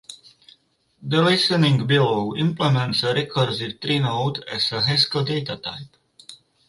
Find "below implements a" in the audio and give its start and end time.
1.85-3.13